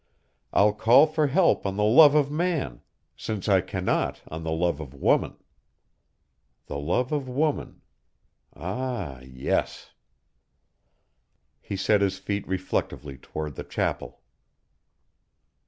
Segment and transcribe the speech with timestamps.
[0.51, 2.81] I'll call for help on the love of man,
[3.15, 5.37] since I cannot on the love of woman.
[6.65, 7.81] The love of woman
[8.55, 9.91] ah yes."
[11.61, 14.23] He set his feet reflectively toward the chapel.